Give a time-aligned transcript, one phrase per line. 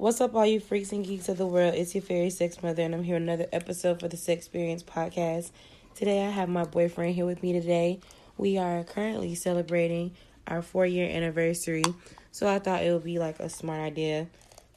[0.00, 1.74] What's up, all you freaks and geeks of the world?
[1.74, 4.82] It's your fairy sex mother, and I'm here with another episode for the Sex Experience
[4.82, 5.50] podcast.
[5.94, 8.00] Today, I have my boyfriend here with me today.
[8.38, 10.12] We are currently celebrating
[10.46, 11.82] our four year anniversary,
[12.32, 14.28] so I thought it would be like a smart idea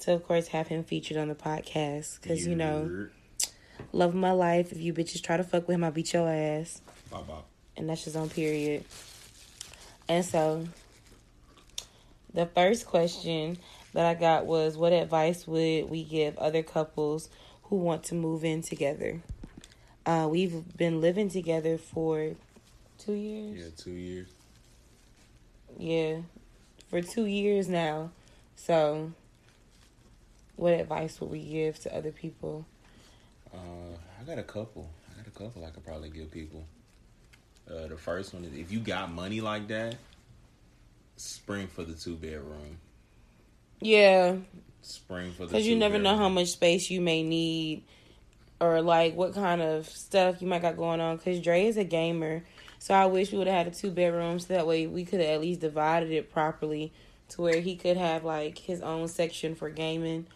[0.01, 3.07] to, of course, have him featured on the podcast because you know,
[3.93, 4.73] love my life.
[4.73, 7.47] If you bitches try to fuck with him, I'll beat your ass, Bop, bop.
[7.77, 8.83] and that's just on period.
[10.09, 10.67] And so,
[12.33, 13.57] the first question
[13.93, 17.29] that I got was what advice would we give other couples
[17.63, 19.21] who want to move in together?
[20.05, 22.35] Uh, we've been living together for
[22.97, 23.59] two years.
[23.59, 24.27] Yeah, two years.
[25.77, 26.17] Yeah,
[26.89, 28.11] for two years now.
[28.55, 29.11] So,
[30.55, 32.65] what advice would we give to other people?
[33.53, 33.57] Uh,
[34.19, 34.89] I got a couple.
[35.11, 36.63] I got a couple I could probably give people.
[37.69, 39.95] Uh, the first one is if you got money like that,
[41.15, 42.77] spring for the two bedroom.
[43.83, 44.37] Yeah,
[44.81, 47.83] Spring for the because you never know how much space you may need,
[48.59, 51.17] or like what kind of stuff you might got going on.
[51.17, 52.43] Because Dre is a gamer,
[52.79, 55.19] so I wish we would have had a two bedroom so that way we could
[55.19, 56.93] have at least divided it properly
[57.29, 60.27] to where he could have like his own section for gaming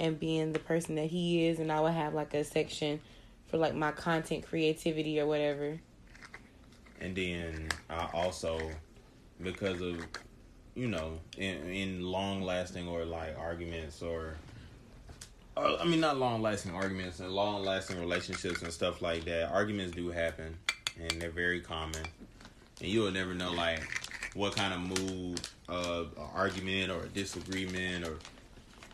[0.00, 3.00] and being the person that he is, and I would have like a section
[3.46, 5.80] for like my content creativity or whatever.
[7.00, 8.58] And then I also,
[9.40, 10.04] because of,
[10.80, 14.36] you know, in, in long lasting or like arguments or,
[15.54, 19.50] or, I mean, not long lasting arguments and long lasting relationships and stuff like that,
[19.50, 20.56] arguments do happen
[20.98, 22.00] and they're very common.
[22.80, 23.82] And you'll never know, like,
[24.32, 28.16] what kind of mood uh, argument or a disagreement or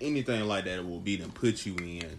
[0.01, 2.19] anything like that will be to put you in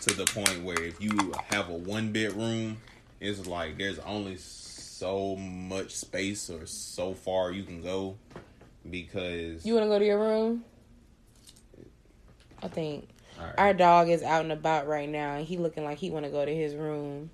[0.00, 2.78] to the point where if you have a one bedroom,
[3.20, 8.16] it's like there's only so much space or so far you can go
[8.88, 10.64] because You want to go to your room?
[12.62, 13.54] I think right.
[13.58, 16.30] our dog is out and about right now, and he looking like he want to
[16.30, 17.30] go to his room.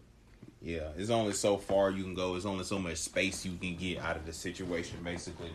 [0.60, 2.34] yeah, it's only so far you can go.
[2.34, 5.50] It's only so much space you can get out of the situation, basically.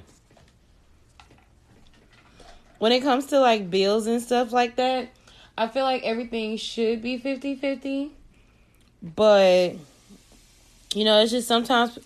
[2.80, 5.10] When it comes to like bills and stuff like that,
[5.58, 8.12] I feel like everything should be 50-50.
[9.02, 9.76] But
[10.94, 12.00] you know, it's just sometimes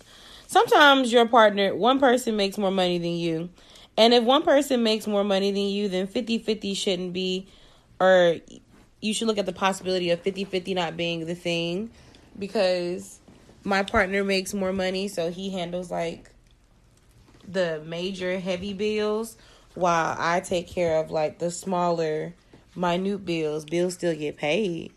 [0.46, 3.48] sometimes your partner, one person makes more money than you.
[4.00, 7.46] And if one person makes more money than you, then 50-50 shouldn't be
[8.00, 8.36] or
[9.02, 11.90] you should look at the possibility of 50-50 not being the thing
[12.38, 13.20] because
[13.62, 16.30] my partner makes more money so he handles like
[17.46, 19.36] the major heavy bills
[19.74, 22.32] while I take care of like the smaller
[22.74, 23.66] minute bills.
[23.66, 24.92] Bills still get paid.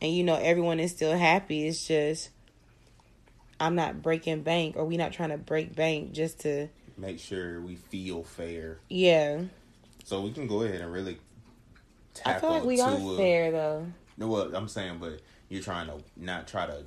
[0.00, 1.66] And you know everyone is still happy.
[1.66, 2.30] It's just
[3.58, 7.60] I'm not breaking bank or we not trying to break bank just to Make sure
[7.60, 8.78] we feel fair.
[8.88, 9.42] yeah.
[10.04, 11.18] So we can go ahead and really
[12.24, 13.86] I feel like we are a- fair though.
[14.16, 16.82] No, what I'm saying, but you're trying to not try to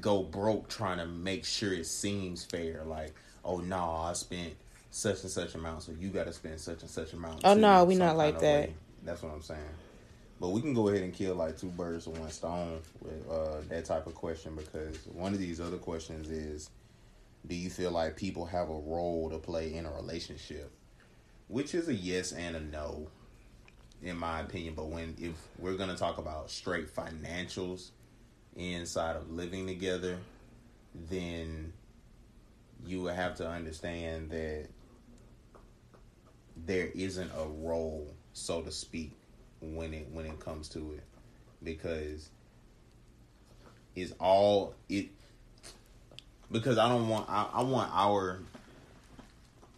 [0.00, 2.82] go broke trying to make sure it seems fair.
[2.84, 4.54] Like, oh no, I spent
[4.90, 7.40] such and such amount, so you got to spend such and such amount.
[7.44, 8.68] Oh, no, we not like that.
[8.68, 8.74] way.
[9.02, 9.60] That's what I'm saying.
[10.40, 13.60] But we can go ahead and kill like two birds with one stone with uh,
[13.68, 16.68] that type of question because one of these other questions is,
[17.46, 20.70] do you feel like people have a role to play in a relationship?
[21.48, 23.08] Which is a yes and a no
[24.02, 24.74] in my opinion.
[24.74, 27.90] But when if we're gonna talk about straight financials
[28.56, 30.18] inside of living together,
[31.08, 31.72] then
[32.84, 34.66] you would have to understand that
[36.66, 39.12] there isn't a role, so to speak,
[39.60, 41.04] when it when it comes to it,
[41.62, 42.28] because
[43.94, 45.08] it's all it.
[46.52, 48.38] Because I don't want I, I want our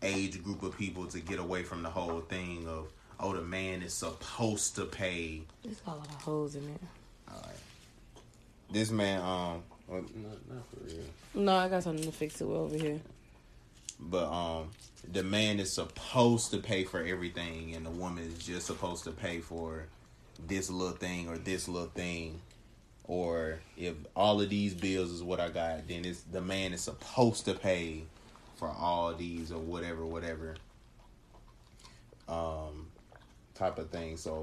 [0.03, 2.89] age group of people to get away from the whole thing of
[3.21, 6.81] oh the man is supposed to pay There's got a lot of holes in it.
[7.31, 7.55] All right.
[8.71, 11.05] This man um well, not, not for real
[11.35, 13.01] No, I got something to fix it over here.
[14.01, 14.69] but um
[15.11, 19.11] the man is supposed to pay for everything and the woman is just supposed to
[19.13, 19.85] pay for
[20.47, 22.41] this little thing or this little thing
[23.07, 26.81] or if all of these bills is what I got then it's the man is
[26.81, 28.05] supposed to pay
[28.57, 30.55] for all these or whatever whatever
[32.29, 32.87] um
[33.55, 34.43] type of thing so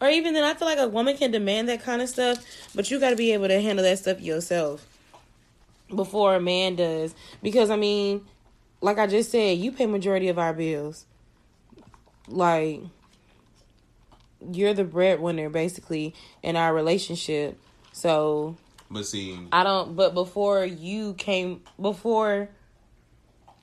[0.00, 2.44] Or even then, I feel like a woman can demand that kind of stuff,
[2.74, 4.86] but you got to be able to handle that stuff yourself
[5.94, 7.14] before a man does.
[7.42, 8.24] Because I mean,
[8.80, 11.06] like I just said, you pay majority of our bills.
[12.28, 12.82] Like
[14.52, 17.58] you're the breadwinner basically in our relationship.
[17.92, 18.56] So
[18.90, 19.96] but see I don't.
[19.96, 22.48] But before you came, before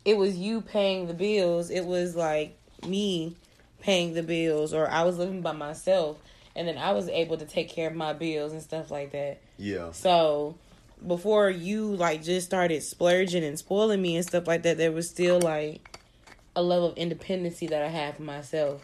[0.06, 1.70] it was you paying the bills.
[1.70, 3.36] It was like me
[3.80, 6.18] paying the bills, or I was living by myself,
[6.56, 9.42] and then I was able to take care of my bills and stuff like that.
[9.58, 9.92] Yeah.
[9.92, 10.58] So
[11.06, 15.10] before you like just started splurging and spoiling me and stuff like that, there was
[15.10, 16.00] still like
[16.56, 18.84] a level of independency that I had for myself.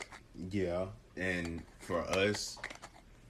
[0.52, 0.86] Yeah,
[1.16, 2.58] and for us,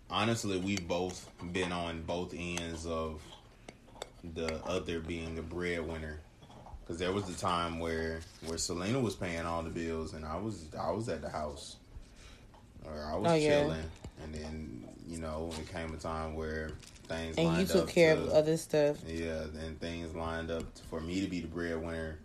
[0.10, 3.22] honestly, we've both been on both ends of
[4.34, 6.20] the other being the breadwinner.
[6.82, 10.38] Because there was the time where where Selena was paying all the bills and I
[10.38, 11.76] was I was at the house
[12.86, 13.60] or I was Oh, yeah.
[13.62, 13.84] chilling,
[14.24, 16.72] and then you know it came a time where
[17.10, 18.98] things And you took care to- of other stuff.
[19.06, 22.18] yeah, then things lined up for me to be the breadwinner,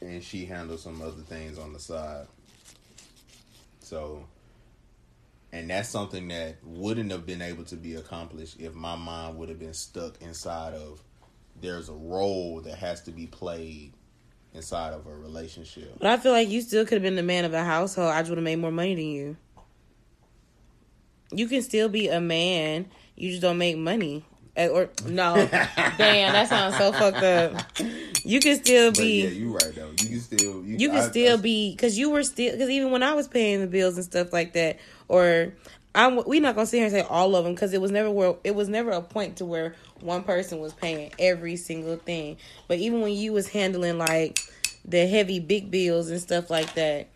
[0.00, 2.26] and she handled some other things on the side.
[3.80, 4.24] So,
[5.52, 9.48] and that's something that wouldn't have been able to be accomplished if my mind would
[9.48, 11.02] have been stuck inside of
[11.60, 13.92] there's a role that has to be played
[14.54, 15.96] inside of a relationship.
[15.98, 18.10] But I feel like you still could have been the man of the household.
[18.10, 19.36] I just would have made more money than you.
[21.32, 22.86] You can still be a man.
[23.16, 24.24] You just don't make money.
[24.56, 27.62] Eh, Or no, damn, that sounds so fucked up.
[28.24, 29.22] You can still But be.
[29.22, 29.90] yeah, you right though.
[29.90, 32.68] You can still you, you can I- still I- be because you were still because
[32.70, 34.78] even when I was paying the bills and stuff like that,
[35.08, 35.52] or
[35.94, 38.10] I'm we not gonna sit here and say all of them because it was never
[38.10, 42.36] where it was never a point to where one person was paying every single thing.
[42.68, 44.38] But even when you was handling like
[44.84, 47.08] the heavy big bills and stuff like that,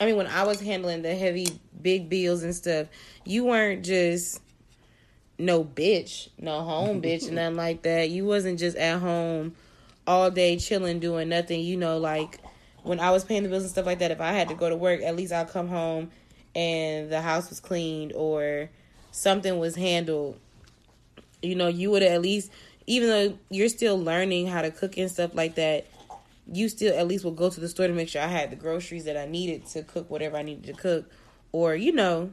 [0.00, 1.48] I mean when I was handling the heavy
[1.82, 2.86] big bills and stuff,
[3.24, 4.40] you weren't just
[5.38, 8.08] no bitch, no home bitch, nothing like that.
[8.08, 9.54] You wasn't just at home
[10.06, 11.60] all day chilling doing nothing.
[11.60, 12.38] You know, like
[12.82, 14.68] when I was paying the bills and stuff like that, if I had to go
[14.68, 16.10] to work, at least I'll come home
[16.54, 18.70] and the house was cleaned or
[19.10, 20.38] something was handled.
[21.42, 22.50] You know, you would at least,
[22.86, 25.86] even though you're still learning how to cook and stuff like that,
[26.52, 28.56] you still at least will go to the store to make sure I had the
[28.56, 31.10] groceries that I needed to cook whatever I needed to cook.
[31.52, 32.32] Or, you know,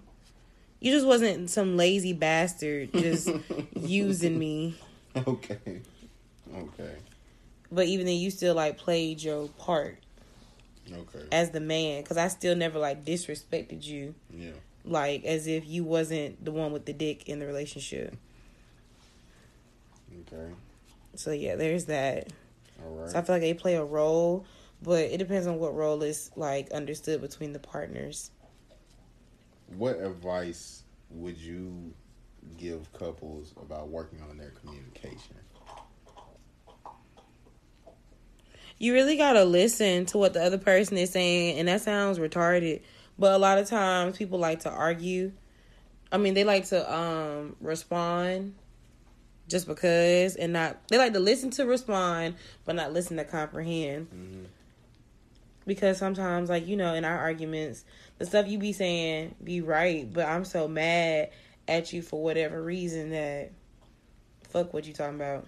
[0.79, 3.29] you just wasn't some lazy bastard just
[3.75, 4.75] using me.
[5.15, 5.81] Okay.
[6.56, 6.95] Okay.
[7.71, 9.97] But even then, you still like played your part
[10.92, 11.25] Okay.
[11.31, 14.51] as the man because I still never like disrespected you Yeah.
[14.83, 18.16] like as if you wasn't the one with the dick in the relationship.
[20.28, 20.54] Okay.
[21.16, 22.31] So yeah, there's that.
[22.83, 23.10] All right.
[23.10, 24.45] So I feel like they play a role,
[24.81, 28.31] but it depends on what role is like understood between the partners.
[29.77, 31.94] What advice would you
[32.57, 35.36] give couples about working on their communication?
[38.81, 42.81] You really gotta listen to what the other person is saying, and that sounds retarded.
[43.19, 45.33] But a lot of times people like to argue.
[46.12, 48.56] I mean, they like to um respond
[49.48, 52.33] just because, and not they like to listen to respond,
[52.66, 54.07] but not listen to comprehend.
[54.10, 54.45] Mhm.
[55.68, 57.86] Because sometimes, like you know, in our arguments,
[58.18, 61.30] the stuff you be saying be right, but I'm so mad
[61.68, 63.51] at you for whatever reason that
[64.50, 65.45] fuck what you talking about.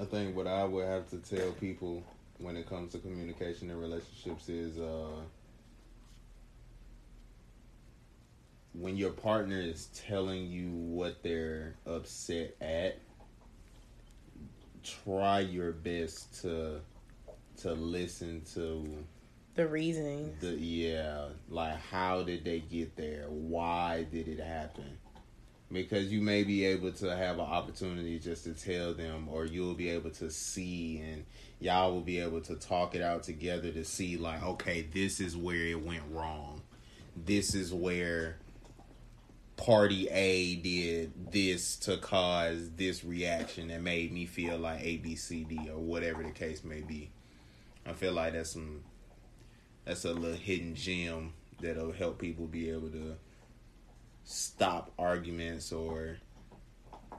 [0.00, 2.02] I think what I would have to tell people
[2.38, 5.20] when it comes to communication and relationships is uh,
[8.72, 12.98] when your partner is telling you what they're upset at,
[14.82, 16.80] try your best to
[17.58, 18.84] to listen to
[19.54, 20.34] The reasoning.
[20.40, 24.98] the yeah like how did they get there why did it happen
[25.74, 29.74] because you may be able to have an opportunity just to tell them or you'll
[29.74, 31.26] be able to see and
[31.60, 35.36] y'all will be able to talk it out together to see like okay this is
[35.36, 36.62] where it went wrong.
[37.16, 38.38] This is where
[39.56, 45.16] party A did this to cause this reaction that made me feel like A B
[45.16, 47.10] C D or whatever the case may be.
[47.86, 48.82] I feel like that's some
[49.84, 53.16] that's a little hidden gem that'll help people be able to
[54.24, 56.18] stop arguments or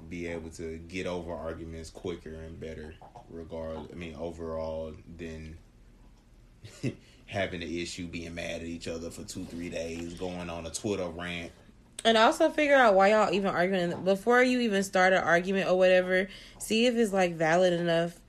[0.10, 2.94] be able to get over arguments quicker and better
[3.30, 5.58] regard I mean overall than
[7.26, 10.70] having an issue being mad at each other for two, three days, going on a
[10.70, 11.52] Twitter rant.
[12.04, 15.78] And also figure out why y'all even arguing before you even start an argument or
[15.78, 16.28] whatever.
[16.60, 18.20] See if it's like valid enough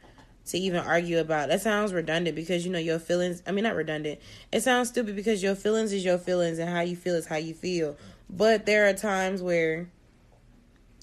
[0.47, 1.49] to even argue about.
[1.49, 3.43] That sounds redundant because you know your feelings.
[3.47, 4.21] I mean, not redundant.
[4.51, 7.37] It sounds stupid because your feelings is your feelings and how you feel is how
[7.37, 7.97] you feel.
[8.29, 9.89] But there are times where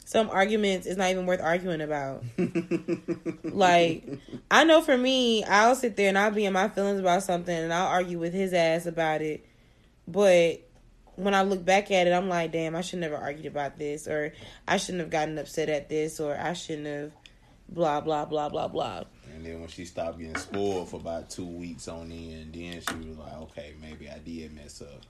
[0.05, 2.23] some arguments is not even worth arguing about.
[3.43, 4.07] Like,
[4.49, 7.55] I know for me, I'll sit there and I'll be in my feelings about something
[7.55, 9.45] and I'll argue with his ass about it.
[10.07, 10.67] But
[11.15, 14.07] when I look back at it, I'm like, damn, I should never argued about this,
[14.07, 14.33] or
[14.67, 17.11] I shouldn't have gotten upset at this, or I shouldn't have
[17.69, 19.03] blah blah blah blah blah.
[19.25, 22.81] And And then when she stopped getting spoiled for about two weeks on end, then
[22.81, 25.01] she was like, okay, maybe I did mess up.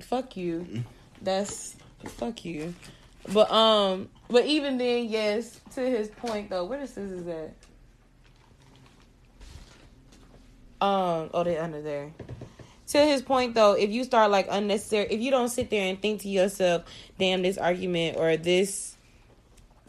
[0.00, 0.84] Fuck you.
[1.22, 2.74] That's fuck you.
[3.32, 5.60] But um, but even then, yes.
[5.74, 7.54] To his point though, where the scissors at?
[10.80, 12.12] Um, oh, they under there.
[12.88, 16.00] To his point though, if you start like unnecessary, if you don't sit there and
[16.00, 16.84] think to yourself,
[17.18, 18.96] "Damn, this argument or this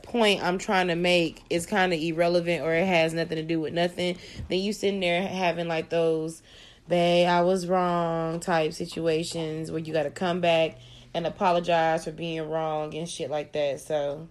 [0.02, 3.62] point I'm trying to make is kind of irrelevant or it has nothing to do
[3.62, 4.18] with nothing,"
[4.50, 6.42] then you sitting there having like those,
[6.90, 10.78] "Babe, I was wrong" type situations where you got to come back
[11.14, 13.80] and apologize for being wrong and shit like that.
[13.82, 14.28] So,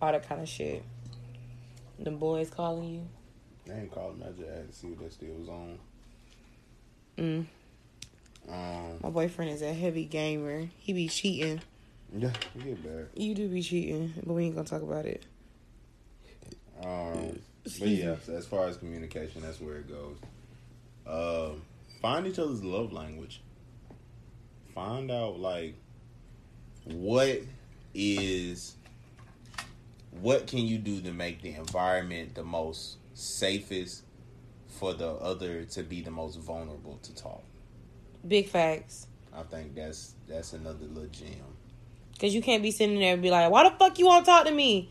[0.00, 0.82] all that kind of shit.
[1.98, 3.06] The boys calling you.
[3.66, 4.24] They ain't calling me.
[4.26, 5.78] I just had to see what that still was on.
[7.18, 7.46] Mm.
[8.48, 10.68] Um, My boyfriend is a heavy gamer.
[10.78, 11.60] He be cheating.
[12.16, 13.04] yeah, we get back.
[13.14, 15.24] You do be cheating, but we ain't gonna talk about it.
[16.82, 17.38] Um,
[17.78, 20.16] but yeah, so as far as communication, that's where it goes.
[21.06, 21.60] Um,
[22.00, 23.42] find each other's love language.
[24.74, 25.74] Find out like
[26.84, 27.40] what
[27.94, 28.76] is
[30.20, 34.02] what can you do to make the environment the most safest
[34.68, 37.42] for the other to be the most vulnerable to talk.
[38.26, 39.06] Big facts.
[39.34, 41.28] I think that's that's another little gem.
[42.20, 44.44] Cause you can't be sitting there and be like, "Why the fuck you won't talk
[44.46, 44.90] to me,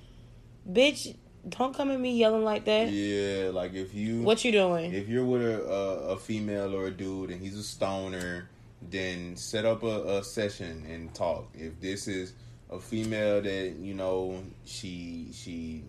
[0.70, 1.16] bitch?
[1.48, 2.90] Don't come at me yelling like that.
[2.90, 4.94] Yeah, like if you What you doing?
[4.94, 8.50] if you're with a, a, a female or a dude and he's a stoner,
[8.82, 11.50] then set up a, a session and talk.
[11.54, 12.34] If this is
[12.70, 15.84] a female that you know she she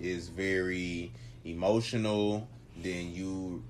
[0.00, 1.12] is very
[1.44, 2.48] emotional,
[2.82, 3.62] then you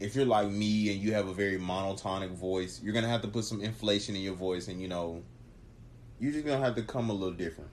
[0.00, 3.28] if you're like me and you have a very monotonic voice, you're gonna have to
[3.28, 5.22] put some inflation in your voice, and you know
[6.18, 7.70] you're just gonna have to come a little different.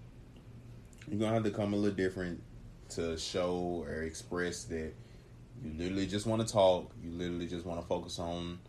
[1.08, 2.42] You're gonna have to come a little different
[2.90, 4.94] to show or express that
[5.64, 6.92] you literally just want to talk.
[7.04, 8.60] You literally just want to focus on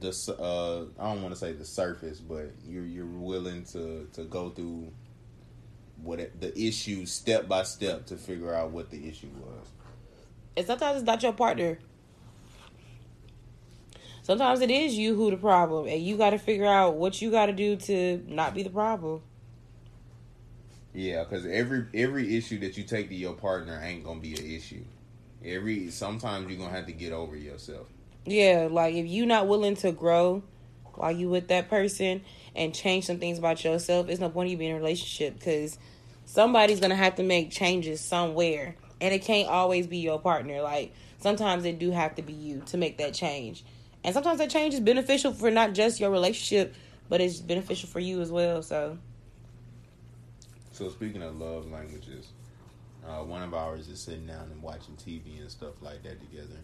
[0.00, 0.36] the.
[0.38, 4.50] Uh, I don't want to say the surface, but you're you're willing to to go
[4.50, 4.92] through
[6.02, 9.68] what it, the issue step by step to figure out what the issue was.
[10.56, 11.78] And sometimes it's not your partner.
[14.22, 17.30] Sometimes it is you who the problem, and you got to figure out what you
[17.30, 19.22] got to do to not be the problem.
[20.92, 24.44] Yeah, because every every issue that you take to your partner ain't gonna be an
[24.44, 24.84] issue.
[25.44, 27.86] Every sometimes you're gonna have to get over yourself.
[28.28, 30.42] Yeah, like if you're not willing to grow
[30.94, 32.22] while you with that person
[32.54, 35.38] and change some things about yourself, it's no point in you being in a relationship
[35.38, 35.78] because
[36.26, 40.60] somebody's gonna have to make changes somewhere, and it can't always be your partner.
[40.60, 43.64] Like sometimes it do have to be you to make that change,
[44.04, 46.74] and sometimes that change is beneficial for not just your relationship,
[47.08, 48.62] but it's beneficial for you as well.
[48.62, 48.98] So
[50.72, 52.28] So speaking of love languages,
[53.06, 56.60] uh, one of ours is sitting down and watching TV and stuff like that together.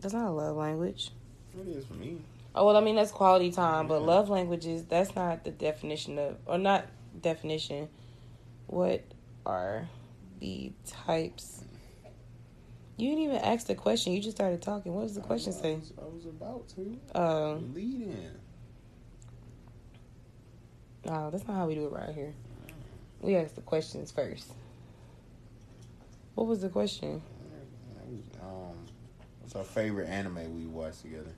[0.00, 1.10] That's not a love language.
[1.58, 2.18] It is for me.
[2.54, 4.06] Oh well, I mean that's quality time, but Yeah.
[4.06, 6.86] love languages that's not the definition of, or not
[7.20, 7.88] definition.
[8.66, 9.02] What
[9.44, 9.88] are
[10.40, 11.64] the types?
[12.96, 14.14] You didn't even ask the question.
[14.14, 14.94] You just started talking.
[14.94, 15.74] What does the question I say?
[15.76, 18.30] was, I was about to Um, lead in.
[21.04, 22.32] no, that's not how we do it right here.
[23.20, 24.50] We ask the questions first.
[26.34, 27.22] What was the question?
[27.96, 28.65] That was, um,
[29.46, 31.30] what's our favorite anime we watch together?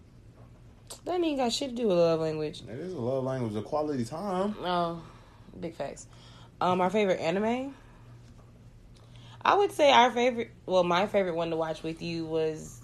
[1.04, 2.62] That ain't got shit to do with love language.
[2.62, 4.54] It is a love language of quality time.
[4.62, 5.02] Oh,
[5.60, 6.06] big facts.
[6.58, 7.74] Um, our favorite anime.
[9.44, 10.52] I would say our favorite.
[10.64, 12.80] Well, my favorite one to watch with you was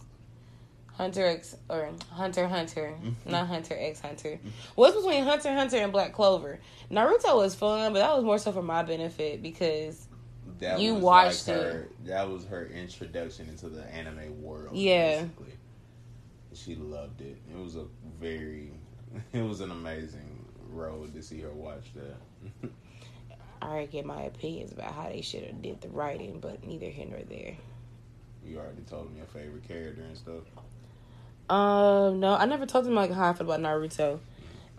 [0.93, 4.39] Hunter X or Hunter Hunter, not Hunter X Hunter.
[4.75, 6.61] What's between Hunter Hunter and Black Clover?
[6.91, 10.04] Naruto was fun, but that was more so for my benefit because
[10.65, 14.75] That You watched like her, That was her introduction into the anime world.
[14.75, 15.23] Yeah.
[15.23, 15.53] basically.
[16.55, 17.37] She loved it.
[17.53, 17.85] It was a
[18.19, 18.73] very,
[19.35, 22.71] it was an amazing road to see her watch that.
[23.63, 26.87] I already get my opinions about how they should have did the writing, but neither
[26.87, 27.57] here nor there.
[28.43, 30.45] you already told me your favorite character and stuff.
[31.51, 34.19] Um, no, I never told them like how I feel about Naruto.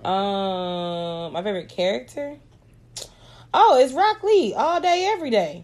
[0.04, 2.38] Um, my favorite character.
[3.54, 5.64] Oh, it's Rock Lee all day, every day.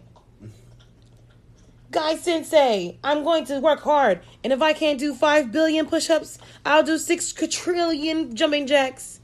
[1.92, 6.38] Guy Sensei, I'm going to work hard, and if I can't do five billion push-ups,
[6.64, 9.20] I'll do six quadrillion jumping jacks.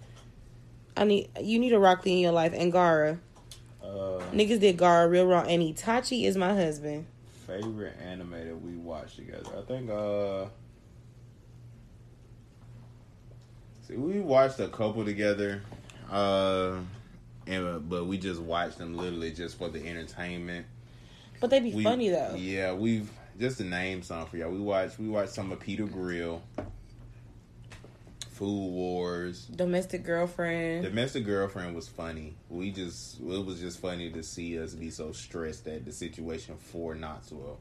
[0.94, 3.20] I need you need a Rock Lee in your life, and Gaara.
[3.82, 7.06] Uh, Niggas did Gaara real wrong, and Itachi is my husband.
[7.46, 9.50] favorite anime that we watched together.
[9.56, 10.46] I think uh
[13.86, 15.62] See, we watched a couple together.
[16.10, 16.80] Uh
[17.46, 20.66] and uh, but we just watched them literally just for the entertainment.
[21.40, 22.34] But they be We- funny though.
[22.36, 24.50] Yeah, we've just to name some for y'all.
[24.50, 26.42] We watched we watched some of Peter Grill,
[28.30, 29.46] Food Wars.
[29.46, 30.84] Domestic girlfriend.
[30.84, 32.34] Domestic girlfriend was funny.
[32.48, 36.56] We just it was just funny to see us be so stressed at the situation
[36.56, 37.58] for Knoxville.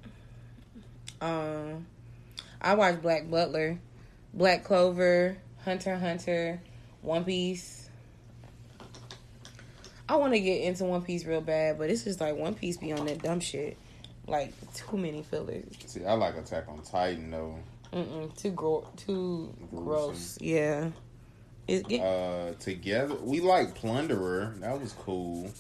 [1.22, 1.88] Um,
[2.62, 3.80] I watched Black Butler,
[4.34, 6.62] Black Clover, Hunter Hunter,
[7.02, 7.87] One Piece.
[10.10, 12.78] I want to get into One Piece real bad, but it's just like One Piece
[12.78, 13.78] be on that dumb shit.
[14.26, 15.66] Like too many fillers.
[15.86, 17.56] See, I like Attack on Titan though.
[17.94, 19.86] Mm-mm, too gro- too Gruesome.
[19.86, 20.38] gross.
[20.42, 20.90] Yeah.
[21.68, 24.54] It, it, Uh, together we like Plunderer.
[24.60, 25.52] That was cool.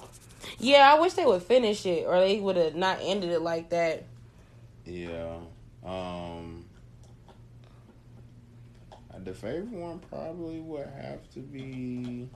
[0.60, 3.70] yeah, I wish they would finish it, or they would have not ended it like
[3.70, 4.04] that.
[4.86, 5.38] Yeah.
[5.86, 6.66] Um.
[9.24, 12.30] The favorite one probably would have to be.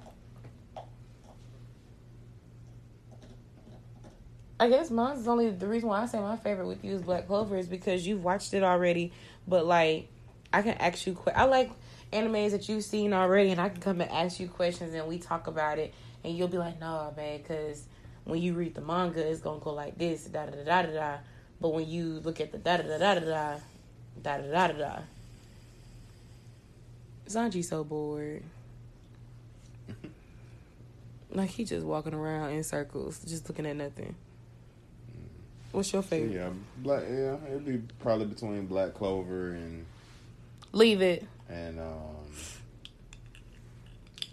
[4.62, 7.01] I guess mine's is only the reason why I say my favorite with you is
[7.01, 9.12] Black Clover is because you've watched it already.
[9.48, 10.08] But like,
[10.53, 11.15] I can ask you.
[11.15, 11.72] Que- I like
[12.13, 15.18] animes that you've seen already, and I can come and ask you questions, and we
[15.18, 17.86] talk about it, and you'll be like, "Nah, man," because
[18.24, 20.91] when you read the manga, it's gonna go like this, da da da da da
[20.91, 21.18] da.
[21.60, 23.58] But when you look at the da da da da da da,
[24.22, 25.00] da da da da da.
[27.25, 28.44] Sanji's so bored.
[31.32, 34.13] Like he just walking around in circles, just looking at nothing.
[35.72, 36.34] What's your favorite?
[36.34, 37.04] Yeah, black.
[37.10, 39.86] Yeah, it'd be probably between Black Clover and
[40.74, 41.25] Leave it.
[41.50, 42.16] and um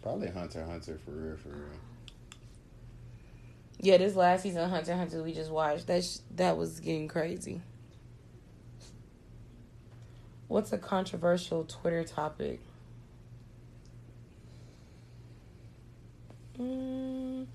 [0.03, 1.79] probably Hunter Hunter for real, for real.
[3.81, 5.87] Yeah, this last season of Hunter Hunter we just watched.
[5.87, 7.61] That sh- that was getting crazy.
[10.49, 12.61] What's a controversial Twitter topic?
[16.59, 17.47] Mm,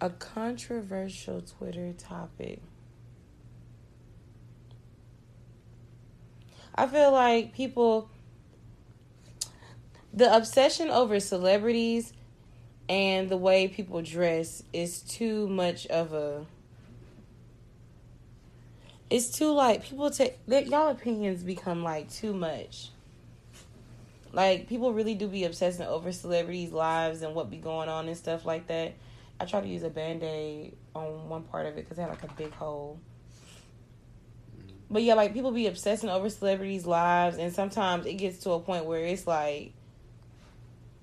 [0.00, 2.60] a controversial Twitter topic.
[6.80, 8.08] I feel like people
[10.14, 12.14] the obsession over celebrities
[12.88, 16.46] and the way people dress is too much of a
[19.10, 22.88] it's too like people take y'all opinions become like too much.
[24.32, 28.16] Like people really do be obsessing over celebrities lives and what be going on and
[28.16, 28.94] stuff like that.
[29.38, 32.22] I tried to use a band-aid on one part of it because it had like
[32.22, 32.98] a big hole
[34.90, 38.60] but yeah like people be obsessing over celebrities lives and sometimes it gets to a
[38.60, 39.72] point where it's like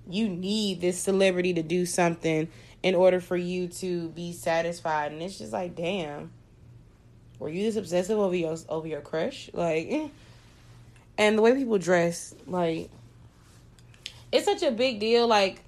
[0.09, 2.47] you need this celebrity to do something
[2.83, 5.11] in order for you to be satisfied.
[5.11, 6.31] And it's just like damn.
[7.39, 9.49] Were you this obsessive over your over your crush?
[9.53, 9.91] Like
[11.17, 12.89] and the way people dress like
[14.31, 15.27] it's such a big deal.
[15.27, 15.61] Like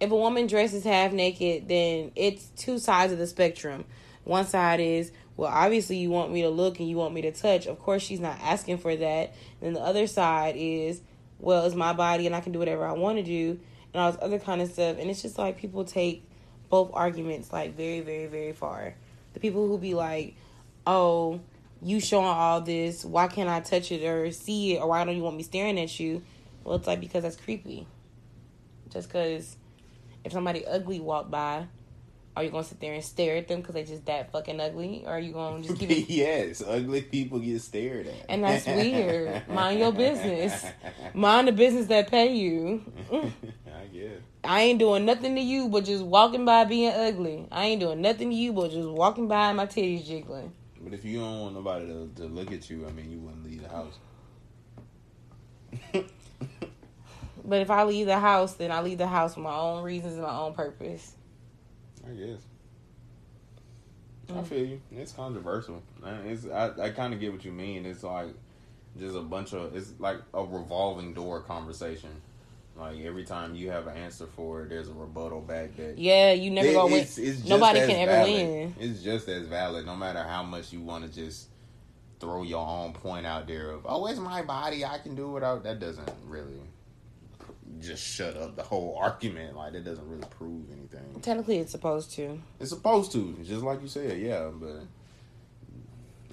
[0.00, 3.84] if a woman dresses half naked then it's two sides of the spectrum.
[4.24, 7.32] One side is well obviously you want me to look and you want me to
[7.32, 7.66] touch.
[7.66, 9.32] Of course she's not asking for that.
[9.60, 11.00] Then the other side is
[11.38, 13.60] well it's my body and i can do whatever i want to do
[13.94, 14.98] and all this other kind of stuff.
[14.98, 16.24] And it's just like people take
[16.68, 18.94] both arguments like very very very far.
[19.32, 20.34] The people who be like
[20.86, 21.40] oh
[21.80, 23.04] you showing all this.
[23.04, 24.80] Why can't i touch it or see it?
[24.80, 26.22] Or why don't you want me staring at you?
[26.64, 27.86] Well it's like because that's creepy.
[28.90, 29.56] Just because
[30.24, 31.68] if somebody ugly walk by
[32.38, 35.02] are you gonna sit there and stare at them because they just that fucking ugly
[35.04, 38.64] or are you gonna just keep it yes, ugly people get stared at, And that's
[38.64, 39.48] weird.
[39.48, 40.64] Mind your business.
[41.14, 43.32] mind the business that pay you Mm.
[43.66, 44.20] I guess.
[44.44, 47.48] I ain't doing nothing to you but just walking by being ugly.
[47.50, 50.52] I ain't doing nothing to you but just walking by my titties jiggling.
[50.80, 53.44] But if you don't want nobody to, to look at you, I mean, you wouldn't
[53.44, 53.94] leave the house.
[57.44, 60.14] But if I leave the house, then I leave the house for my own reasons
[60.14, 61.14] and my own purpose.
[62.08, 62.40] I guess.
[64.30, 64.46] I Mm.
[64.46, 64.80] feel you.
[64.92, 65.82] It's controversial.
[66.04, 67.86] It's I, I kind of get what you mean.
[67.86, 68.28] It's like
[68.98, 72.10] just a bunch of it's like a revolving door conversation.
[72.76, 76.32] Like every time you have an answer for it, there's a rebuttal back that Yeah,
[76.32, 76.94] you never It- gonna win.
[76.94, 78.32] it's- it's just Nobody as can ever valid.
[78.48, 78.74] win.
[78.78, 81.48] It's just as valid, no matter how much you want to just
[82.20, 85.62] throw your own point out there of, oh, it's my body, I can do without.
[85.64, 86.60] That doesn't really
[87.80, 89.56] just shut up the whole argument.
[89.56, 91.20] Like that doesn't really prove anything.
[91.20, 92.40] Technically, it's supposed to.
[92.60, 94.48] It's supposed to, just like you said, yeah.
[94.52, 94.82] But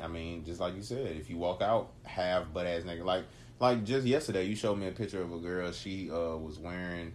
[0.03, 3.25] I mean, just like you said, if you walk out half butt ass nigga, like
[3.59, 5.71] like just yesterday, you showed me a picture of a girl.
[5.71, 7.13] She uh was wearing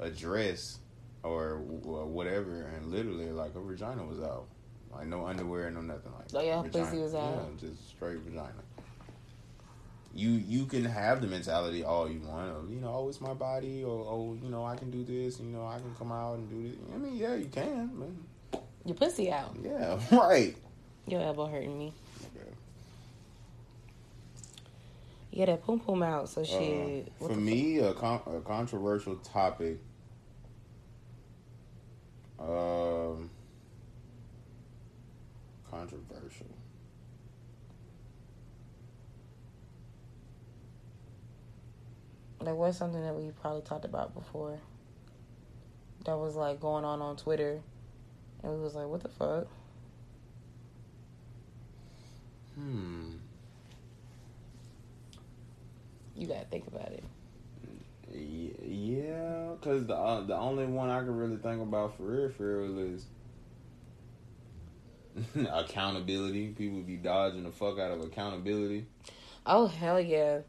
[0.00, 0.78] a dress
[1.22, 4.46] or, or whatever, and literally like her vagina was out,
[4.92, 6.26] like no underwear, no nothing like.
[6.34, 7.48] Oh, yeah, pussy was out.
[7.60, 8.52] Yeah, just straight vagina.
[10.14, 13.34] You you can have the mentality all you want of you know oh it's my
[13.34, 16.38] body or oh you know I can do this you know I can come out
[16.38, 18.26] and do this I mean yeah you can man
[18.84, 19.54] Your pussy out.
[19.62, 20.56] yeah, right.
[21.06, 21.92] Your elbow hurting me.
[22.36, 22.50] Okay.
[25.30, 26.28] Yeah, that poom poom out.
[26.28, 27.12] So Uh, shit.
[27.18, 29.78] What for me, a, con- a controversial topic.
[32.38, 33.30] Um,
[35.70, 36.46] controversial.
[42.40, 44.58] Like, was something that we probably talked about before?
[46.04, 47.60] That was like going on on Twitter,
[48.42, 49.46] and we was like, "What the fuck?"
[52.54, 53.16] Hmm.
[56.14, 57.04] You gotta think about it.
[58.12, 62.62] Yeah, because the uh, the only one I can really think about for real, for
[62.62, 63.06] real is
[65.50, 66.48] accountability.
[66.48, 68.86] People be dodging the fuck out of accountability.
[69.46, 70.40] Oh hell yeah!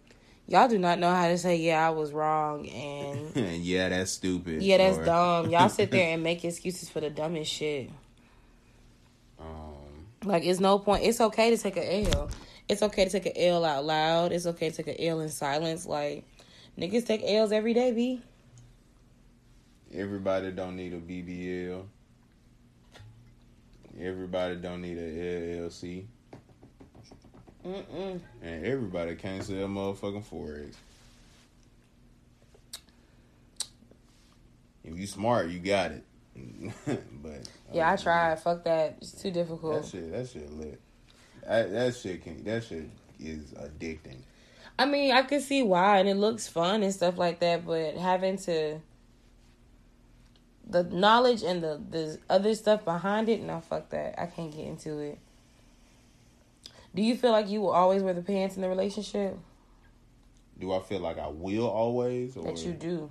[0.49, 4.63] Y'all do not know how to say yeah I was wrong and yeah, that's stupid.
[4.63, 5.49] yeah that's or, dumb.
[5.51, 7.91] Y'all sit there and make excuses for the dumbest shit.
[9.39, 11.03] Um, Like it's no point.
[11.03, 12.31] It's okay to take a L.
[12.67, 14.31] It's okay to take a L out loud.
[14.31, 15.85] It's okay to take a L in silence.
[15.85, 16.23] Like
[16.79, 18.21] niggas take L's every day, b.
[19.93, 21.83] everybody don't need a BBL.
[24.01, 26.05] Everybody don't need a LLC,
[27.65, 28.19] Mm-mm.
[28.41, 30.75] and everybody can't sell motherfucking forex.
[34.83, 36.03] If you smart, you got it.
[37.21, 38.39] but Yeah, I uh, tried.
[38.39, 38.97] Fuck that.
[39.01, 39.81] It's too difficult.
[39.81, 40.79] That shit, that shit lit.
[41.45, 42.43] That, that shit can.
[42.43, 44.19] That shit is addicting.
[44.77, 47.65] I mean, I can see why, and it looks fun and stuff like that.
[47.65, 48.79] But having to
[50.65, 54.19] the knowledge and the the other stuff behind it, no, fuck that.
[54.19, 55.19] I can't get into it.
[56.95, 59.37] Do you feel like you will always wear the pants in the relationship?
[60.57, 62.35] Do I feel like I will always?
[62.35, 63.09] Or, That you do.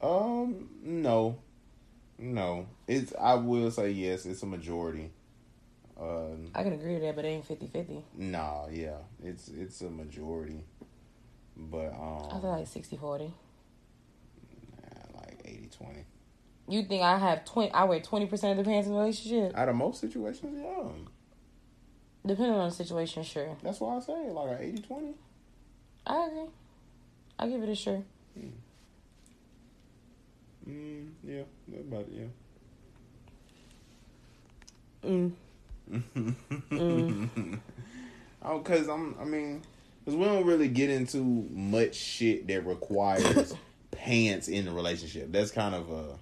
[0.00, 1.38] Um, no,
[2.18, 2.66] no.
[2.86, 3.12] It's.
[3.20, 4.26] I will say yes.
[4.26, 5.10] It's a majority.
[6.00, 8.02] Um, I can agree with that, but it ain't 50-50.
[8.16, 8.96] nah, yeah.
[9.22, 10.64] It's it's a majority,
[11.56, 13.30] but um, I feel like 60-40.
[14.80, 16.02] nah, like 80-20.
[16.68, 17.70] You think I have twenty?
[17.72, 20.88] I wear twenty percent of the pants in the relationship, Out of most situations, yeah.
[22.24, 23.22] Depending on the situation.
[23.22, 25.14] Sure, That's why I say like a 80-20.
[26.06, 26.40] I agree.
[27.38, 28.02] I give it a sure.
[30.68, 31.42] Mm, yeah,
[31.80, 32.30] about it,
[35.04, 35.10] yeah.
[35.10, 35.32] Mm.
[38.44, 39.14] Oh, cause I'm.
[39.20, 39.62] I mean,
[40.04, 41.18] cause we don't really get into
[41.52, 43.54] much shit that requires
[43.92, 45.30] pants in the relationship.
[45.30, 46.18] That's kind of a.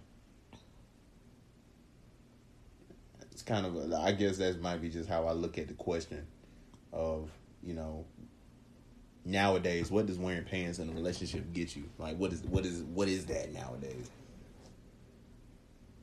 [3.40, 3.96] It's kind of a.
[3.96, 6.26] I guess that might be just how I look at the question,
[6.92, 7.31] of
[7.62, 8.05] you know.
[9.24, 11.85] Nowadays, what does wearing pants in a relationship get you?
[11.98, 14.11] Like, what is what is what is that nowadays?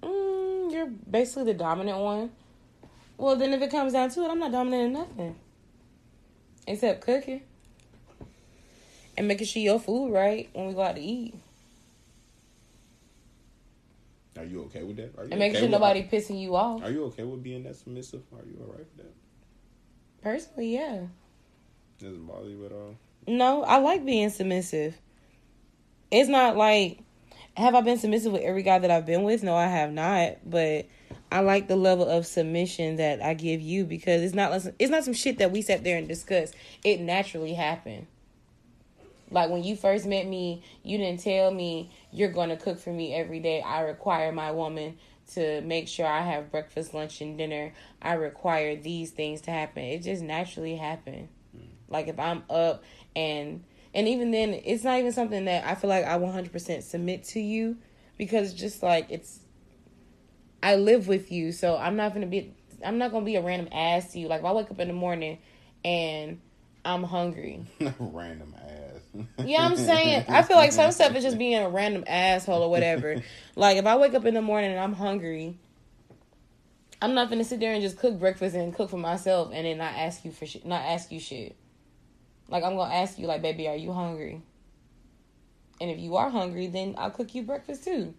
[0.01, 2.31] Mm, you're basically the dominant one.
[3.17, 5.35] Well, then if it comes down to it, I'm not dominant in nothing.
[6.65, 7.41] Except cooking.
[9.15, 11.35] And making sure your food right when we go out to eat.
[14.37, 15.13] Are you okay with that?
[15.17, 16.83] Are you And making okay sure nobody pissing you off.
[16.83, 18.21] Are you okay with being that submissive?
[18.33, 19.13] Are you alright with that?
[20.21, 21.07] Personally, yeah.
[21.99, 22.95] Doesn't bother you at all.
[23.27, 24.95] No, I like being submissive.
[26.11, 26.99] It's not like
[27.57, 29.43] have I been submissive with every guy that I've been with?
[29.43, 30.37] No, I have not.
[30.49, 30.87] But
[31.31, 35.03] I like the level of submission that I give you because it's not it's not
[35.03, 36.53] some shit that we sat there and discussed.
[36.83, 38.07] It naturally happened.
[39.29, 42.91] Like when you first met me, you didn't tell me you're going to cook for
[42.91, 43.61] me every day.
[43.61, 44.97] I require my woman
[45.33, 47.73] to make sure I have breakfast, lunch, and dinner.
[48.01, 49.83] I require these things to happen.
[49.83, 51.27] It just naturally happened.
[51.55, 51.67] Mm.
[51.89, 52.83] Like if I'm up
[53.15, 53.63] and
[53.93, 57.39] and even then it's not even something that I feel like I 100% submit to
[57.39, 57.77] you
[58.17, 59.39] because just like it's
[60.61, 62.53] I live with you, so I'm not going to be
[62.85, 64.27] I'm not going to be a random ass to you.
[64.27, 65.39] Like if I wake up in the morning
[65.83, 66.39] and
[66.85, 67.65] I'm hungry.
[67.99, 68.86] Random ass.
[69.43, 72.69] Yeah, I'm saying I feel like some stuff is just being a random asshole or
[72.69, 73.21] whatever.
[73.55, 75.57] like if I wake up in the morning and I'm hungry,
[77.01, 79.77] I'm not gonna sit there and just cook breakfast and cook for myself and then
[79.77, 81.55] not ask you for shit, not ask you shit.
[82.49, 84.41] Like I'm gonna ask you, like, baby, are you hungry?
[85.79, 88.13] And if you are hungry, then I'll cook you breakfast too.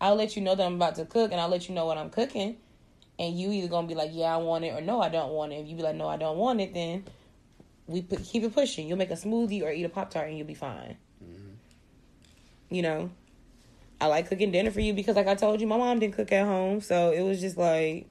[0.00, 1.98] I'll let you know that I'm about to cook, and I'll let you know what
[1.98, 2.56] I'm cooking.
[3.18, 5.52] And you either gonna be like, yeah, I want it, or no, I don't want
[5.52, 5.56] it.
[5.56, 7.04] If you be like, no, I don't want it, then
[7.86, 8.88] we put, keep it pushing.
[8.88, 10.96] You'll make a smoothie or eat a pop tart, and you'll be fine.
[11.22, 11.50] Mm-hmm.
[12.70, 13.10] You know,
[14.00, 16.32] I like cooking dinner for you because, like I told you, my mom didn't cook
[16.32, 18.08] at home, so it was just like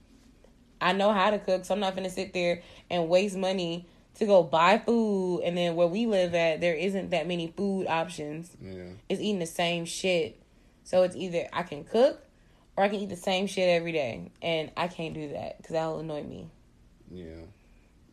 [0.83, 4.25] I know how to cook, so I'm not gonna sit there and waste money to
[4.25, 5.41] go buy food.
[5.43, 8.55] And then where we live at, there isn't that many food options.
[8.61, 8.83] yeah.
[9.09, 10.39] It's eating the same shit.
[10.83, 12.21] So it's either I can cook
[12.75, 15.73] or I can eat the same shit every day, and I can't do that because
[15.73, 16.49] that'll annoy me.
[17.09, 17.45] Yeah.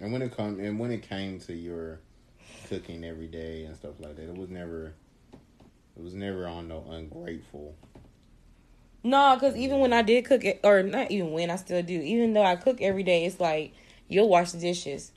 [0.00, 2.00] And when it come and when it came to your
[2.68, 4.94] cooking every day and stuff like that, it was never
[5.96, 7.74] it was never on no ungrateful.
[9.02, 12.00] No, because even when I did cook it, or not even when I still do,
[12.00, 13.72] even though I cook every day, it's like
[14.08, 15.12] you'll wash the dishes.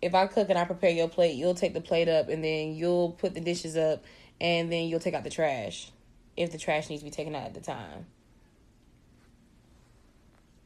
[0.00, 2.74] If I cook and I prepare your plate, you'll take the plate up and then
[2.74, 4.04] you'll put the dishes up
[4.40, 5.90] and then you'll take out the trash
[6.36, 8.06] if the trash needs to be taken out at the time.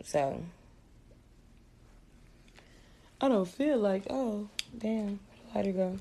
[0.04, 0.42] So
[3.22, 5.20] I don't feel like oh damn
[5.52, 5.98] where'd it go?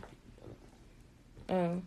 [1.50, 1.84] Um.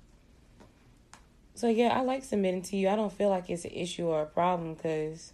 [1.55, 2.89] So yeah, I like submitting to you.
[2.89, 5.33] I don't feel like it's an issue or a problem because,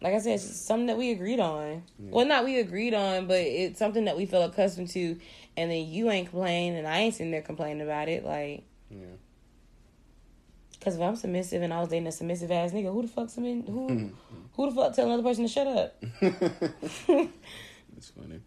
[0.00, 1.82] like I said, it's something that we agreed on.
[1.98, 2.10] Yeah.
[2.10, 5.18] Well, not we agreed on, but it's something that we feel accustomed to.
[5.56, 8.24] And then you ain't complaining, and I ain't sitting there complaining about it.
[8.24, 9.04] Like, yeah.
[10.82, 13.30] Because if I'm submissive and I was dating a submissive ass nigga, who the fuck
[13.30, 13.68] submit?
[13.68, 14.10] Who,
[14.54, 16.02] who the fuck tell another person to shut up?
[16.20, 18.40] That's funny.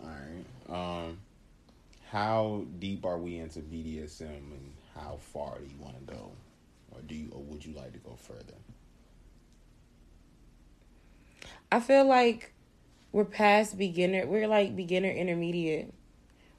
[0.00, 0.46] All right.
[0.72, 1.18] Um
[2.08, 6.30] how deep are we into BDSM and how far do you want to go?
[6.92, 8.54] Or do you or would you like to go further?
[11.72, 12.52] I feel like
[13.10, 14.26] we're past beginner.
[14.28, 15.92] We're like beginner intermediate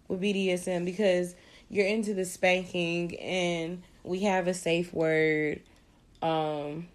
[0.10, 1.36] with BDSM because
[1.70, 5.62] you're into the spanking and we have a safe word.
[6.22, 6.88] Um,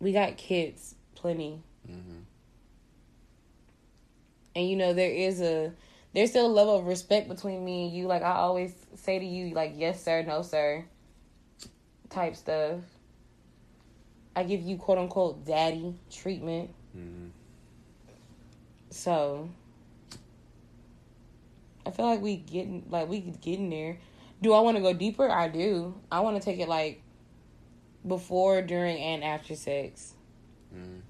[0.00, 1.60] we got kids plenty.
[1.90, 2.18] Mm-hmm.
[4.54, 5.72] And you know there is a
[6.14, 8.06] there's still a level of respect between me and you.
[8.06, 10.84] Like I always say to you, like yes sir, no sir,
[12.08, 12.80] type stuff.
[14.34, 16.70] I give you quote unquote daddy treatment.
[16.96, 17.28] Mm-hmm.
[18.90, 19.48] So
[21.84, 23.98] I feel like we getting like we getting there.
[24.42, 25.30] Do I want to go deeper?
[25.30, 25.94] I do.
[26.10, 27.02] I want to take it like
[28.06, 30.14] before, during, and after sex.
[30.74, 31.00] Mm.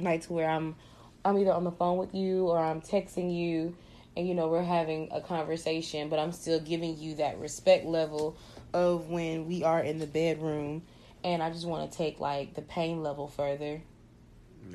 [0.00, 0.76] Like to where I'm
[1.24, 3.76] I'm either on the phone with you or I'm texting you
[4.16, 8.36] and you know we're having a conversation but I'm still giving you that respect level
[8.72, 10.82] of when we are in the bedroom
[11.24, 13.82] and I just want to take like the pain level further.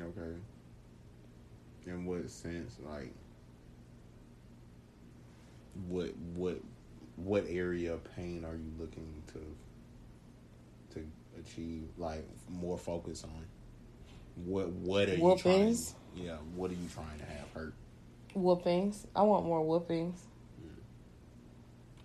[0.00, 0.36] Okay.
[1.86, 3.12] In what sense like
[5.88, 6.60] what what
[7.16, 11.06] what area of pain are you looking to to
[11.38, 13.46] achieve like more focus on?
[14.44, 15.94] What what are Whoopings.
[16.16, 17.74] you trying yeah, what are you trying to have hurt?
[18.34, 19.06] Whoopings.
[19.14, 20.20] I want more whoopings.
[20.60, 20.70] Mm.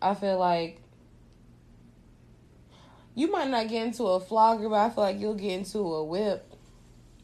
[0.01, 0.81] I feel like
[3.15, 6.03] you might not get into a flogger, but I feel like you'll get into a
[6.03, 6.53] whip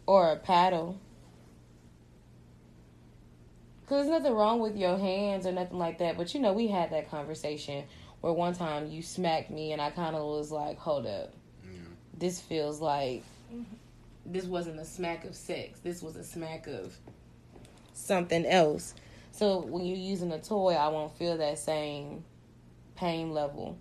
[0.05, 0.99] or a paddle.
[3.87, 6.67] Cause there's nothing wrong with your hands or nothing like that, but you know we
[6.67, 7.83] had that conversation
[8.21, 11.79] where one time you smacked me and I kind of was like, "Hold up, yeah.
[12.17, 13.63] this feels like mm-hmm.
[14.25, 15.79] this wasn't a smack of sex.
[15.81, 16.97] This was a smack of
[17.93, 18.95] something else.
[19.31, 22.23] So when you're using a toy, I won't feel that same
[22.95, 23.77] pain level.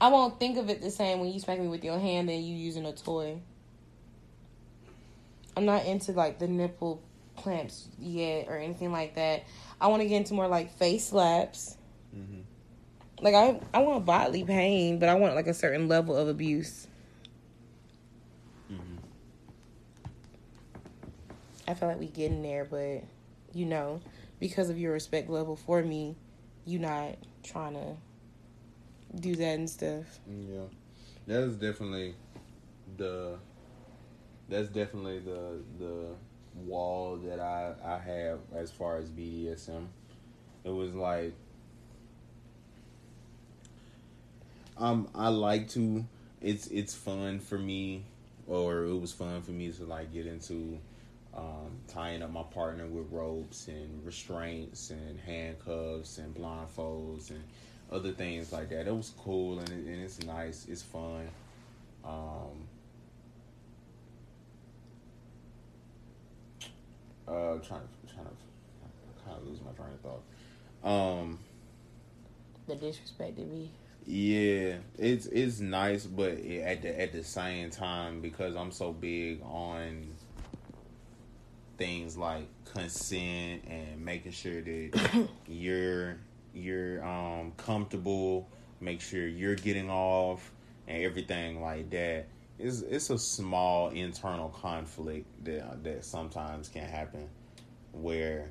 [0.00, 2.44] I won't think of it the same when you smack me with your hand and
[2.44, 3.40] you using a toy.
[5.56, 7.02] I'm not into like the nipple
[7.42, 9.44] clamps yet or anything like that.
[9.80, 11.76] I want to get into more like face slaps.
[12.16, 12.40] Mm-hmm.
[13.20, 16.86] Like I, I want bodily pain, but I want like a certain level of abuse.
[21.68, 23.04] I feel like we getting there, but
[23.52, 24.00] you know,
[24.40, 26.16] because of your respect level for me,
[26.64, 27.96] you not trying to
[29.20, 30.18] do that and stuff.
[30.26, 30.62] Yeah,
[31.26, 32.14] that is definitely
[32.96, 33.36] the.
[34.48, 36.14] That's definitely the the
[36.66, 39.86] wall that I I have as far as BDSM.
[40.64, 41.34] It was like
[44.76, 46.04] um I like to
[46.40, 48.04] it's it's fun for me
[48.46, 50.78] or it was fun for me to like get into
[51.38, 57.42] um, tying up my partner with ropes and restraints and handcuffs and blindfolds and
[57.92, 58.86] other things like that.
[58.86, 60.66] It was cool and, it, and it's nice.
[60.68, 61.28] It's fun.
[62.04, 62.66] Um,
[67.28, 70.22] uh, trying to trying to kind of lose my train of thought.
[70.84, 71.38] Um,
[72.66, 73.70] the disrespected me.
[74.06, 79.42] Yeah, it's it's nice, but at the at the same time, because I'm so big
[79.42, 80.08] on
[81.76, 86.16] things like consent and making sure that you're
[86.54, 88.48] you're um comfortable,
[88.80, 90.52] make sure you're getting off
[90.86, 92.26] and everything like that.
[92.58, 97.28] It's it's a small internal conflict that that sometimes can happen
[97.92, 98.50] where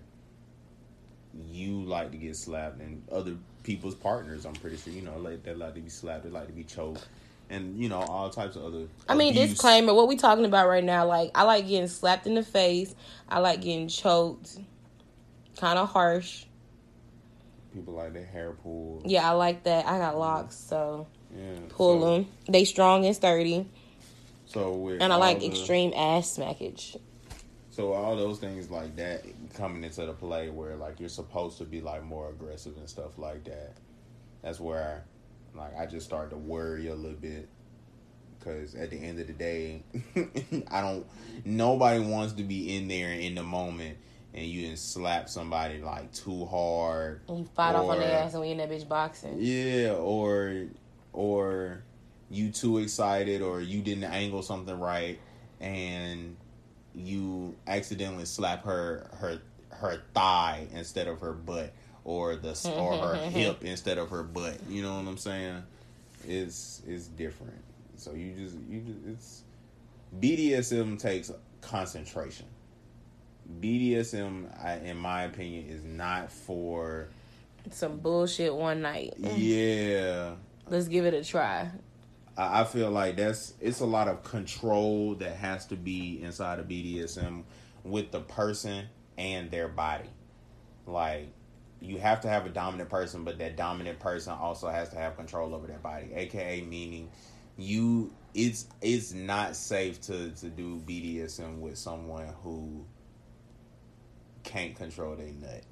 [1.52, 5.43] you like to get slapped and other people's partners I'm pretty sure you know like
[5.43, 7.06] they like to be slapped they like to be choked
[7.50, 8.88] and you know all types of other.
[9.08, 9.52] I mean, abuse.
[9.52, 11.06] disclaimer: what we talking about right now?
[11.06, 12.93] Like, I like getting slapped in the face.
[13.30, 14.58] I like getting choked,
[15.60, 16.46] kind of harsh.
[17.74, 19.04] People like their hair pulled.
[19.06, 19.86] Yeah, I like that.
[19.86, 22.28] I got locks, so Yeah, pull so, them.
[22.50, 23.67] They strong and sturdy,
[24.47, 26.97] So and I like the- extreme ass smackage.
[27.69, 31.63] So all those things like that coming into the play where like you're supposed to
[31.63, 33.73] be like more aggressive and stuff like that.
[34.41, 35.03] That's where
[35.53, 37.47] like I just start to worry a little bit
[38.39, 39.83] because at the end of the day,
[40.71, 41.05] I don't.
[41.45, 43.97] Nobody wants to be in there in the moment
[44.33, 47.21] and you just slap somebody like too hard.
[47.27, 49.36] And you fight off on Or- their ass and we in that bitch boxing.
[49.39, 50.65] Yeah, or
[51.13, 51.83] or
[52.29, 55.19] you too excited or you didn't angle something right
[55.59, 56.35] and
[56.93, 61.71] you accidentally slap her her her thigh instead of her butt
[62.03, 64.57] or the or her hip instead of her butt.
[64.69, 65.63] You know what I'm saying?
[66.27, 67.61] It's it's different.
[67.95, 69.43] So you just you just it's
[70.19, 72.45] BDSM takes concentration.
[73.61, 77.07] BDSM, I, in my opinion, is not for
[77.71, 79.13] Some bullshit one night.
[79.17, 80.33] yeah.
[80.69, 81.69] Let's give it a try.
[82.38, 86.67] I feel like that's it's a lot of control that has to be inside of
[86.67, 87.43] BDSM
[87.84, 88.86] with the person
[89.17, 90.10] and their body.
[90.86, 91.30] Like
[91.82, 95.15] you have to have a dominant person, but that dominant person also has to have
[95.15, 96.12] control over their body.
[96.13, 97.10] AKA meaning
[97.58, 102.86] you it's it's not safe to to do BDSM with someone who
[104.43, 105.63] can't control their nut.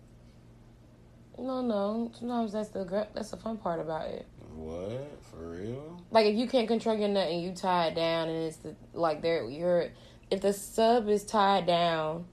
[1.38, 2.12] No, no.
[2.18, 4.26] Sometimes that's the that's the fun part about it.
[4.56, 5.24] What?
[5.32, 6.02] For real?
[6.12, 8.76] Like if you can't control your nut and you tie it down and it's the
[8.94, 9.90] like there you're
[10.32, 12.26] if the sub is tied down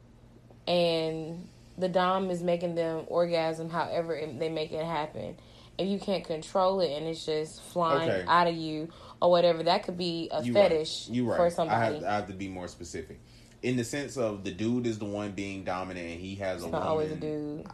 [0.69, 5.37] and the dom is making them orgasm however it, they make it happen
[5.79, 8.25] if you can't control it and it's just flying Okay.
[8.29, 8.89] out of you
[9.21, 11.15] or whatever that could be a You fetish right.
[11.17, 11.37] You right.
[11.37, 13.19] for I somebody have, I have to be more specific.
[13.63, 16.67] In the sense of the dude is the one being dominant and he has it's
[16.67, 16.89] a not woman.
[16.89, 17.67] always a dude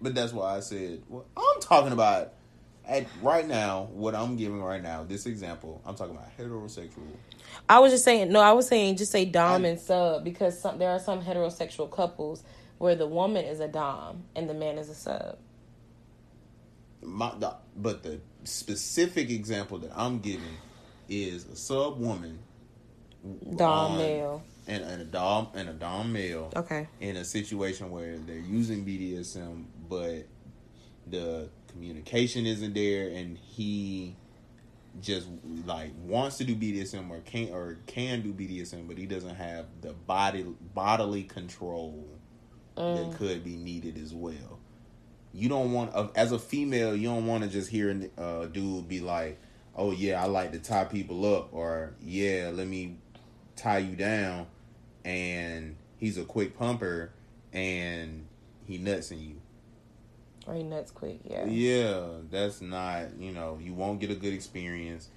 [0.00, 2.32] But that's why I said well, I'm talking about
[2.90, 3.88] at right now.
[3.92, 7.06] What I'm giving right now, this example, I'm talking about heterosexual.
[7.68, 10.60] I was just saying no I was saying just say dom I- and sub because
[10.60, 12.42] some there are some heterosexual couples
[12.78, 15.38] where the woman is a dom and the man is a sub
[17.02, 20.56] My, the, but the specific example that I'm giving
[21.08, 22.38] is a sub woman,
[23.56, 26.52] dom on- male and, and a dom and a dom male.
[26.54, 30.26] okay in a situation where they're using BDSM, but
[31.08, 34.16] the communication isn't there, and he
[35.00, 35.28] just
[35.66, 39.66] like wants to do BDSM or can or can do BDSM, but he doesn't have
[39.80, 42.06] the body bodily control
[42.76, 43.10] Mm.
[43.10, 44.58] that could be needed as well.
[45.32, 48.88] You don't want uh, as a female, you don't want to just hear a dude
[48.88, 49.38] be like,
[49.76, 52.96] "Oh yeah, I like to tie people up," or "Yeah, let me
[53.56, 54.46] tie you down,"
[55.04, 57.10] and he's a quick pumper
[57.52, 58.26] and
[58.66, 59.36] he nuts in you.
[60.46, 64.32] Or he nuts quick yeah Yeah, that's not you know you won't get a good
[64.34, 65.08] experience.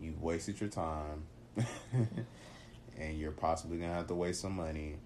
[0.00, 1.24] You wasted your time,
[2.98, 4.96] and you're possibly gonna have to waste some money,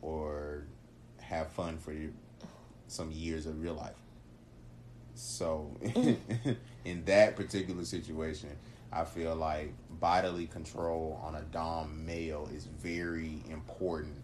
[0.00, 0.64] or
[1.18, 2.10] have fun for your,
[2.86, 3.96] some years of your life.
[5.14, 5.74] So,
[6.84, 8.50] in that particular situation,
[8.92, 14.14] I feel like bodily control on a dom male is very important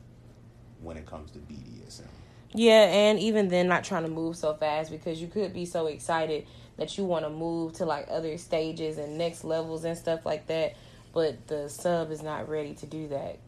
[0.80, 2.06] when it comes to BDSM.
[2.54, 5.86] Yeah, and even then, not trying to move so fast because you could be so
[5.86, 10.26] excited that you want to move to like other stages and next levels and stuff
[10.26, 10.74] like that,
[11.14, 13.38] but the sub is not ready to do that.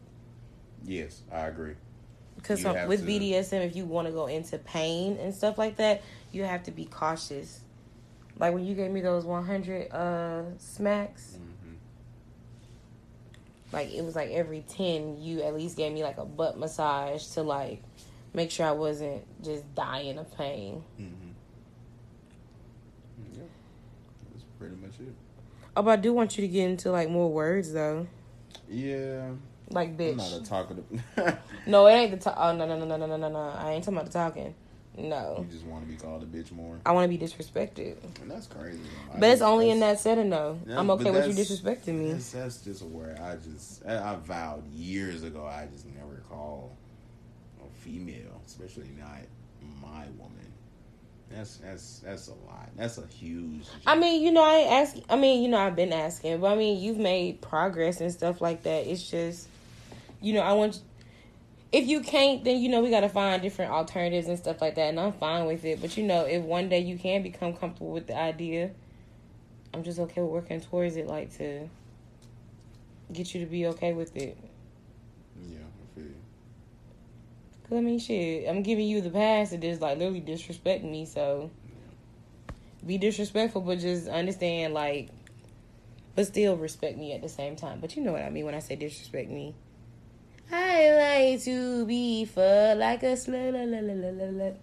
[0.83, 1.75] Yes, I agree.
[2.35, 6.01] Because with to- BDSM, if you want to go into pain and stuff like that,
[6.31, 7.59] you have to be cautious.
[8.37, 11.55] Like when you gave me those 100 uh, smacks, hmm
[13.71, 17.25] like it was like every 10, you at least gave me like a butt massage
[17.33, 17.81] to like
[18.35, 20.83] make sure I wasn't just dying of pain.
[20.99, 21.29] Mm-hmm.
[23.33, 23.43] Yeah,
[24.33, 25.13] that's pretty much it.
[25.77, 28.07] Oh, but I do want you to get into like more words though.
[28.69, 29.31] Yeah.
[29.69, 30.11] Like bitch.
[30.11, 30.85] I'm not a talkative.
[31.65, 32.35] no, it ain't the talk.
[32.37, 33.39] Oh no no no no no no no.
[33.57, 34.53] I ain't talking about the talking.
[34.97, 35.45] No.
[35.45, 36.79] You just want to be called a bitch more.
[36.85, 37.97] I want to be disrespected.
[38.21, 38.77] And that's crazy.
[38.77, 39.19] Man.
[39.19, 40.59] But I it's only in that setting though.
[40.65, 42.13] Yeah, I'm okay with you disrespecting me.
[42.13, 46.23] That's, that's just a word I just I, I vowed years ago I just never
[46.29, 46.77] call
[47.73, 49.21] female, especially not
[49.81, 50.51] my woman.
[51.29, 52.69] That's that's that's a lot.
[52.75, 53.65] That's a huge.
[53.85, 54.95] I mean, you know, I ask.
[55.09, 58.41] I mean, you know, I've been asking, but I mean, you've made progress and stuff
[58.41, 58.85] like that.
[58.87, 59.47] It's just,
[60.21, 60.79] you know, I want.
[61.71, 64.89] If you can't, then you know we gotta find different alternatives and stuff like that,
[64.89, 65.81] and I'm fine with it.
[65.81, 68.71] But you know, if one day you can become comfortable with the idea,
[69.73, 71.67] I'm just okay with working towards it, like to
[73.11, 74.37] get you to be okay with it.
[75.49, 76.15] Yeah, I feel you.
[77.69, 81.05] Cause I mean, shit, I'm giving you the pass to just like literally disrespect me.
[81.05, 81.49] So
[82.85, 85.09] be disrespectful, but just understand, like,
[86.15, 87.79] but still respect me at the same time.
[87.79, 89.55] But you know what I mean when I say disrespect me.
[90.51, 94.53] I like to be fucked like a slut.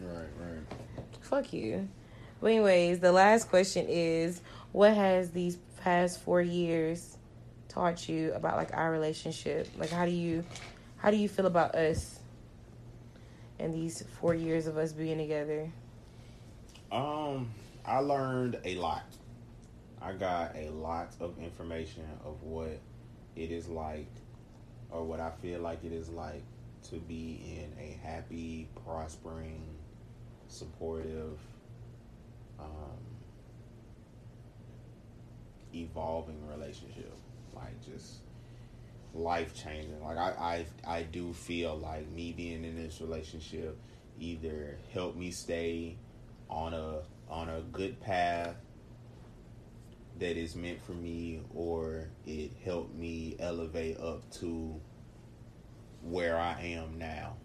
[0.00, 0.60] Right, right.
[1.20, 1.88] Fuck you.
[2.40, 4.40] But anyways, the last question is,
[4.72, 7.16] what has these past four years
[7.68, 9.68] taught you about like our relationship?
[9.76, 10.44] Like, how do you,
[11.04, 12.18] how do you feel about us?
[13.58, 15.70] And these four years of us being together.
[16.90, 17.50] Um,
[17.84, 19.04] I learned a lot.
[20.00, 22.80] I got a lot of information of what
[23.36, 24.08] it is like,
[24.90, 26.42] or what I feel like it is like
[26.84, 29.62] to be in a happy, prospering,
[30.48, 31.38] supportive,
[32.58, 32.96] um,
[35.74, 37.12] evolving relationship.
[37.54, 38.20] Like just
[39.14, 40.02] life changing.
[40.02, 43.78] Like I, I, I do feel like me being in this relationship
[44.18, 45.96] either helped me stay
[46.48, 48.54] on a on a good path
[50.18, 54.80] that is meant for me or it helped me elevate up to
[56.02, 57.36] where I am now.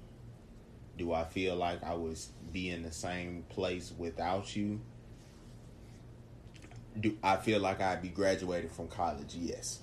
[0.97, 2.17] Do I feel like I would
[2.51, 4.81] be in the same place without you?
[6.99, 9.33] Do I feel like I'd be graduated from college?
[9.35, 9.79] Yes.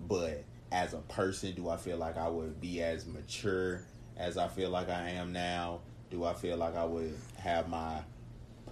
[0.00, 3.82] But as a person, do I feel like I would be as mature
[4.16, 5.80] as I feel like I am now?
[6.10, 8.00] Do I feel like I would have my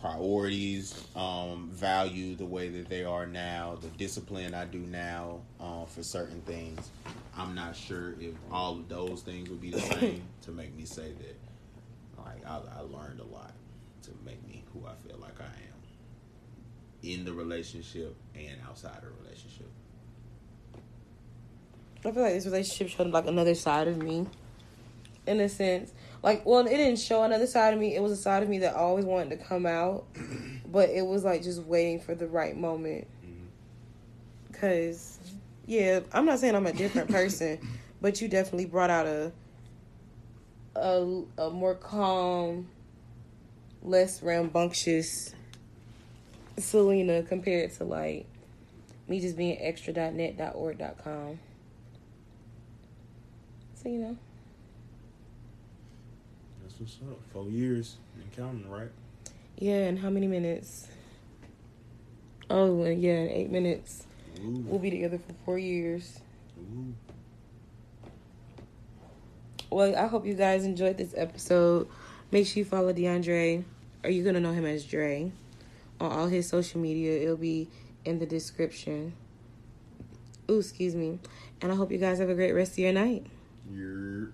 [0.01, 5.85] priorities um, value the way that they are now, the discipline I do now uh,
[5.87, 6.91] for certain things?
[7.37, 10.85] I'm not sure if all of those things would be the same to make me
[10.85, 11.39] say that.
[12.19, 13.53] Like I, I learned a lot
[14.03, 15.75] to make me who I feel like I am
[17.03, 19.71] in the relationship and outside the relationship.
[22.05, 24.27] I feel like this relationship showed like another side of me,
[25.27, 25.93] in a sense.
[26.23, 27.95] Like, well, it didn't show another side of me.
[27.95, 30.05] It was a side of me that I always wanted to come out,
[30.71, 33.07] but it was like just waiting for the right moment.
[33.25, 34.55] Mm-hmm.
[34.61, 35.19] Cause,
[35.67, 37.59] yeah, I'm not saying I'm a different person,
[38.01, 39.33] but you definitely brought out a
[40.77, 42.69] a a more calm,
[43.83, 45.35] less rambunctious
[46.59, 48.27] Selena compared to like
[49.09, 51.39] me just being extra.net.org.com.
[53.85, 54.17] So you know.
[56.63, 57.21] That's what's up.
[57.35, 58.91] Four years and counting, right?
[59.59, 60.89] Yeah, and how many minutes?
[62.49, 64.07] Oh, yeah, eight minutes.
[64.41, 64.65] Ooh.
[64.67, 66.21] We'll be together for four years.
[66.59, 66.95] Ooh.
[69.71, 71.87] Well, I hope you guys enjoyed this episode.
[72.31, 73.65] Make sure you follow DeAndre,
[74.03, 75.31] or you're going to know him as Dre,
[76.01, 77.23] on all his social media.
[77.23, 77.69] It'll be
[78.07, 79.13] in the description.
[80.51, 81.19] Ooh, excuse me.
[81.61, 83.27] And I hope you guys have a great rest of your night.
[83.71, 84.33] You're